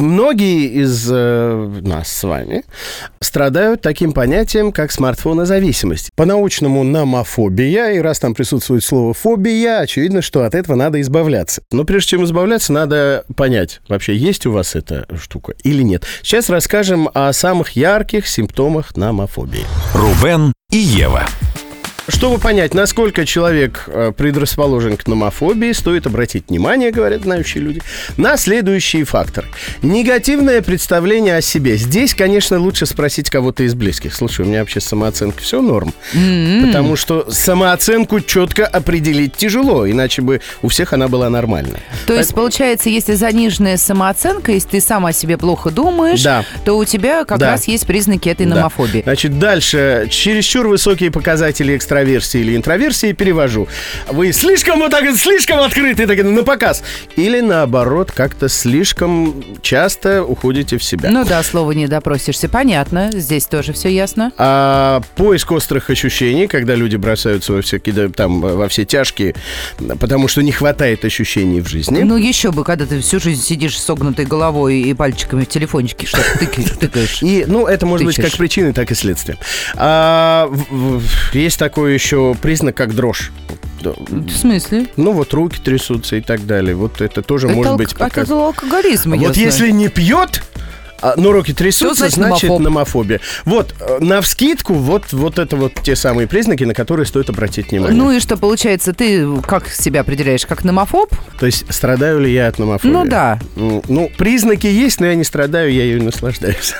[0.00, 2.64] многие из э, нас с вами
[3.20, 6.10] страдают таким понятием, как смартфонозависимость.
[6.16, 11.62] По-научному номофобия, и раз там присутствует слово фобия, очевидно, что от этого надо избавляться.
[11.70, 16.04] Но прежде чем избавляться, надо понять, вообще есть у вас эта штука или нет.
[16.22, 19.66] Сейчас расскажем о самых ярких симптомах номофобии.
[19.94, 21.26] Рубен и Ева.
[22.10, 27.80] Чтобы понять, насколько человек э, предрасположен к номофобии, стоит обратить внимание, говорят знающие люди,
[28.16, 29.46] на следующие факторы.
[29.82, 31.76] Негативное представление о себе.
[31.76, 34.14] Здесь, конечно, лучше спросить кого-то из близких.
[34.14, 35.94] Слушай, у меня вообще с самооценкой все норм.
[36.66, 41.80] Потому что самооценку четко определить тяжело, иначе бы у всех она была нормальная.
[42.06, 46.44] То есть, получается, если заниженная самооценка, если ты сам о себе плохо думаешь, Да.
[46.64, 47.52] то у тебя как Да.
[47.52, 48.56] раз есть признаки этой Да.
[48.56, 49.02] номофобии.
[49.02, 50.08] Значит, дальше.
[50.10, 53.68] Чересчур высокие показатели экстраверсии или интроверсии перевожу.
[54.08, 56.82] Вы слишком вот так, слишком открыты, так, на показ.
[57.16, 61.10] Или наоборот, как-то слишком часто уходите в себя.
[61.10, 62.48] Ну да, слова не допросишься.
[62.48, 64.32] Понятно, здесь тоже все ясно.
[64.38, 69.34] А поиск острых ощущений, когда люди бросаются во да, там, во все тяжкие,
[69.98, 72.02] потому что не хватает ощущений в жизни.
[72.02, 76.06] Ну еще бы, когда ты всю жизнь сидишь с согнутой головой и пальчиками в телефончике
[76.06, 76.70] что-то тыкаешь.
[76.80, 77.22] тыкаешь.
[77.22, 79.38] И, ну, это может быть как причины, так и следствие.
[79.76, 80.50] А,
[81.32, 83.30] есть такой еще признак, как дрожь.
[83.82, 84.86] В смысле?
[84.96, 86.74] Ну, вот руки трясутся и так далее.
[86.74, 89.46] Вот это тоже Это может алк- быть это показ- алкоголизм, я Вот знаю.
[89.48, 90.42] если не пьет,
[91.00, 92.60] а, но руки трясутся, значит значит, номофоб?
[92.60, 93.20] номофобия.
[93.46, 97.70] Вот, э, на вскидку, вот, вот это вот те самые признаки, на которые стоит обратить
[97.70, 97.96] внимание.
[97.96, 100.44] Ну и что, получается, ты как себя определяешь?
[100.44, 101.14] Как номофоб?
[101.38, 102.92] То есть, страдаю ли я от номофобии?
[102.92, 103.38] Ну да.
[103.56, 106.74] Ну, признаки есть, но я не страдаю, я ее наслаждаюсь.